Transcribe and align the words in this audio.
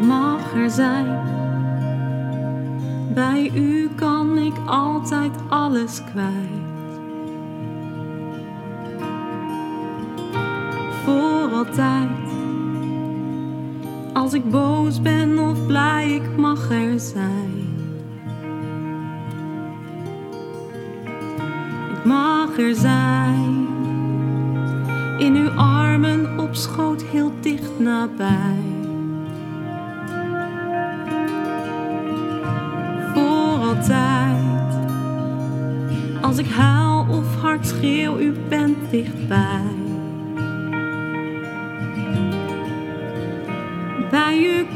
mag 0.00 0.54
er 0.54 0.70
zijn. 0.70 1.38
Bij 3.14 3.50
u 3.54 3.88
kan 3.94 4.38
ik 4.38 4.54
altijd 4.66 5.30
alles 5.48 6.02
kwijt. 6.04 6.68
Voor 11.04 11.50
altijd. 11.52 12.08
Als 14.12 14.32
ik 14.32 14.50
boos 14.50 15.02
ben 15.02 15.38
of 15.38 15.66
blij, 15.66 16.10
ik 16.10 16.36
mag 16.36 16.70
er 16.70 17.00
zijn. 17.00 17.68
Ik 21.90 22.04
mag 22.04 22.58
er 22.58 22.74
zijn. 22.74 23.66
In 25.18 25.34
uw 25.34 25.50
armen 25.50 26.38
op 26.38 26.54
schoot 26.54 27.02
heel 27.02 27.32
dicht 27.40 27.78
nabij. 27.78 28.69
Als 36.20 36.38
ik 36.38 36.46
huil 36.46 37.06
of 37.08 37.40
hard 37.40 37.66
schreeuw, 37.66 38.18
u 38.18 38.32
bent 38.48 38.90
dichtbij. 38.90 39.62
Bij 44.10 44.38
u 44.38 44.66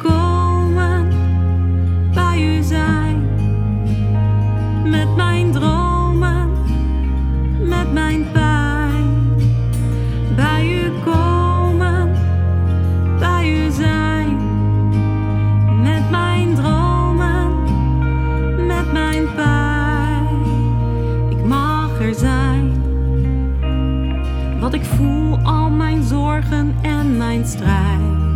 zijn. 22.13 22.83
Wat 24.61 24.75
ik 24.75 24.85
voel, 24.85 25.39
al 25.39 25.71
mijn 25.71 26.03
zorgen 26.03 26.75
en 26.83 27.17
mijn 27.17 27.47
strijd. 27.47 28.34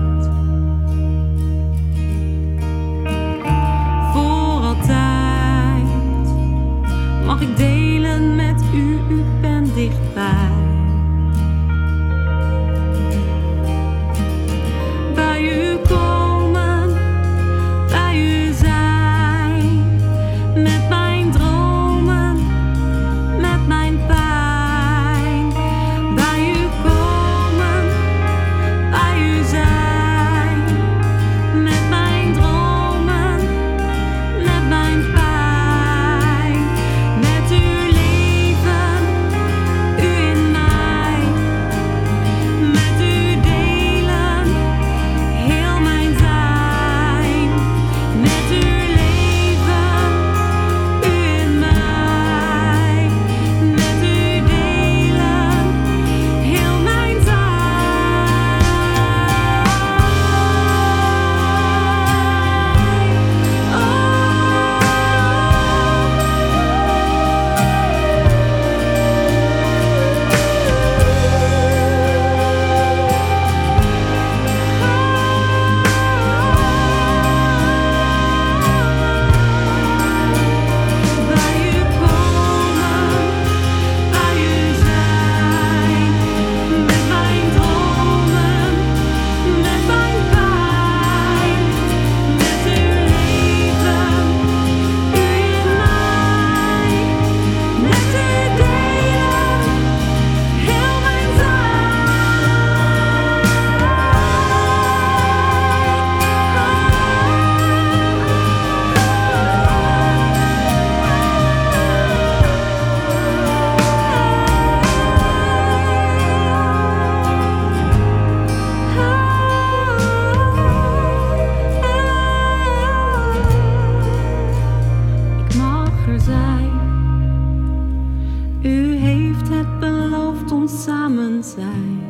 Samen 130.78 131.44
zijn. 131.44 132.00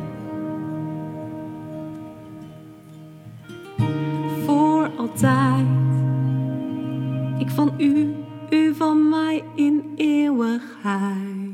Voor 4.45 4.89
altijd. 4.97 5.67
Ik 7.37 7.49
van 7.49 7.73
u, 7.77 8.15
u 8.49 8.75
van 8.75 9.09
mij 9.09 9.43
in 9.55 9.93
eeuwigheid. 9.95 11.48